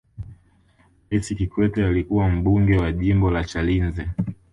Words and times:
raisi 1.09 1.35
kikwete 1.35 1.85
alikuwa 1.85 2.29
mbunge 2.29 2.77
wa 2.77 2.91
jimbo 2.91 3.31
la 3.31 3.43
chalinze 3.43 4.09